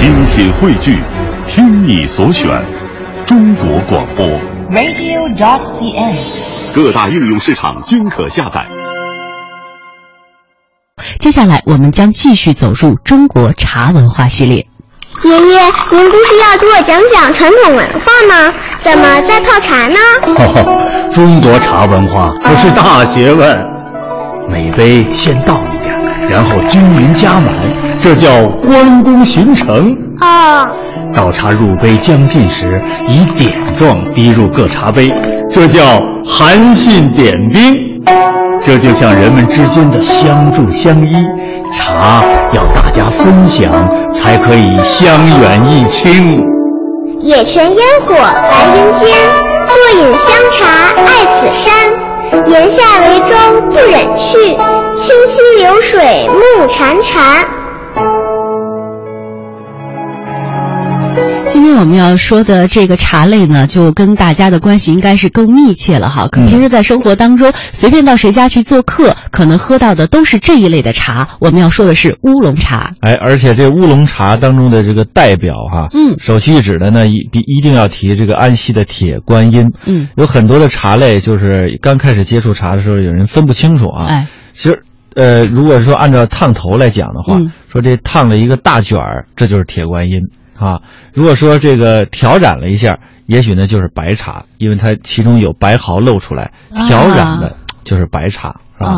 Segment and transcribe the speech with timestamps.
[0.00, 0.98] 精品汇聚，
[1.46, 2.48] 听你所选，
[3.26, 4.26] 中国广播。
[4.70, 6.16] radio.dot.cn，。
[6.74, 8.66] 各大应用市场均可下载。
[11.18, 14.66] 接下来，我们将继续走入中国茶文化系列。
[15.22, 15.60] 爷爷，
[15.90, 18.54] 您不是要给我讲讲传统文化吗？
[18.80, 19.98] 怎么在泡茶呢？
[20.24, 23.62] 哦， 中国茶文化可是大学问，
[24.48, 25.94] 每杯先倒一点，
[26.30, 27.52] 然后均匀加满，
[28.02, 29.94] 这叫关公巡城。
[30.20, 30.66] 哦，
[31.14, 35.12] 倒茶入杯将尽时，以点状滴入各茶杯，
[35.48, 35.82] 这叫
[36.24, 37.76] 韩信点兵。
[38.62, 41.14] 这就像人们之间的相助相依，
[41.72, 43.70] 茶要大家分享，
[44.12, 46.42] 才可以相远益清。
[47.20, 49.08] 野泉烟火白云间，
[49.66, 50.66] 坐饮香茶
[51.04, 51.72] 爱此山。
[52.46, 53.34] 檐下为舟
[53.70, 54.38] 不忍去，
[54.94, 57.44] 清溪流水暮潺潺。
[61.80, 66.28] 我们要说的这个茶类呢，就跟大家的关系应该是更密切了哈。
[66.28, 71.26] 可平时在生活当中，随便到谁家去做客，可能喝到的都是这一类的茶。
[71.40, 72.92] 我们要说的是乌龙茶。
[73.00, 79.72] 哎，而且这乌龙茶当中的这个代表哈，嗯首屈一指的呢，一必一定要提这个安溪的铁观音。
[79.86, 84.04] 嗯，有很多的茶类，就是刚开始接触茶的时候，有人分不清楚啊。
[84.06, 84.82] 哎，其实，
[85.14, 90.20] 呃，如果说按照烫头来讲的话，嗯说这烫了一个大卷儿，这就是铁观音
[90.60, 90.80] 啊。
[91.12, 98.90] 如果说这个调染了一下，也许呢就是白茶，因为它其中有白毫露出来，啊调染的就是白茶，是吧？
[98.90, 98.96] 啊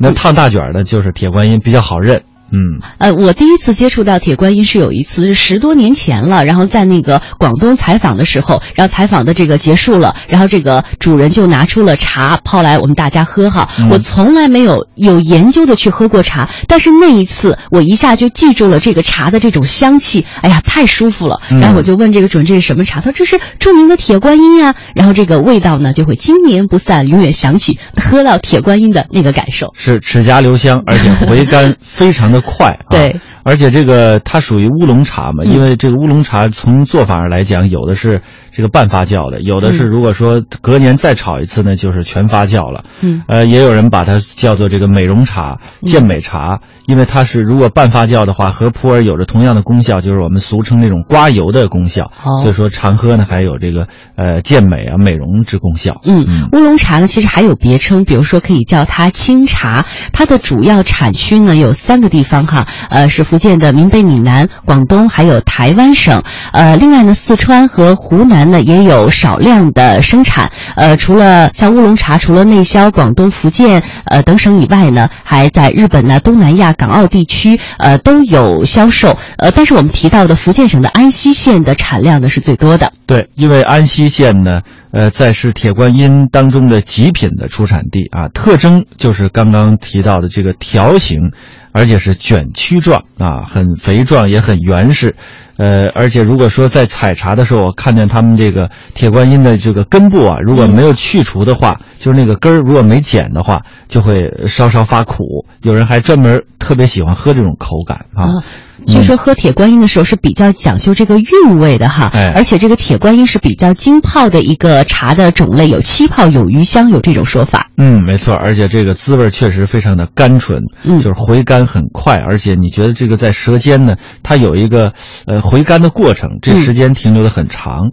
[0.00, 2.22] 那烫大卷儿的就是铁观音，比较好认。
[2.50, 13.68] 嗯，呃，我第一次接触到铁观音是有一次是十多年前了，然后在那个广东采访的时候，然后采访的这个结束了，然后这个主人就拿出了茶泡来我们大家喝哈。
[13.78, 21.40] 嗯我从来没有有研究的去喝过茶，但是那一次我一下就记住了这个茶的这种香气，哎呀，太舒服了。
[21.50, 29.72] 嗯然后我就问这个主人这是什么茶，他说这是著名的铁观音呀、然后这个味道呢就会经年不散，永远想起喝到铁观音的那个感受。
[29.76, 32.90] 是齿颊留香，而且回甘 非常的快、啊。
[32.90, 38.20] 对，而且这个它属于乌龙茶嘛，嗯因为这个乌龙茶从做法上来讲，有的是
[38.52, 42.84] 这个半发酵的，有的是嗯如果说隔年再炒一次呢，就是全发酵了。
[43.00, 52.04] 嗯呃，也有人把它叫做这个美容茶、健美茶，因为它是如果半发酵的话，和普洱有着同样的功效，就是我们俗称那种刮油的功效。
[52.24, 56.00] 哦所以说常喝呢，还有这个呃健美啊、美容之功效。
[56.04, 59.86] 嗯，乌龙茶呢，其实还有别称，比如说可以叫它清茶。
[60.12, 66.20] 它的主要产区呢有三个地方哈，呃，是福福建的闽北、闽南、广东，还有台湾省。
[66.52, 70.50] 呃，另外呢，四川和湖南呢也有少量的生产。
[70.74, 79.16] 呃，除了像乌龙茶，除了内销广东、福建呃等省以外呢，还在日本呢、东南亚、港澳地区呃都有销售。
[79.36, 82.92] 呃，但是我们提到的福建省的安溪县的产量呢是最多的。
[83.06, 91.32] 对，因为安溪县呢，呃，再是铁观音当中的极品的出产地啊，特征就是刚刚提到的这个条形，
[91.72, 95.14] 而且是卷曲状啊，很肥壮，也很原始。
[95.58, 105.46] 呃，而且如果说在采茶的时候，我看见他们这个铁观音的这个根部啊，如果没有去除的话，就是那个根儿如果没剪的话，就会稍稍发苦。
[105.62, 108.38] 有人还专门特别喜欢喝这种口感啊。
[108.38, 108.44] 啊，
[108.86, 117.70] 据说喝铁观音的时候是比较讲究这个韵味的哈，哎而且这个铁观音是比较精泡的一个茶的种类，有气泡有余香，有这种说法。
[117.76, 124.92] 嗯，没错，而且这个滋味确实非常的甘醇，嗯就是回甘很快，而且你觉得这个在舌尖呢，它有一个
[125.26, 127.90] 呃回甘的过程，这嗯时间停留的很长。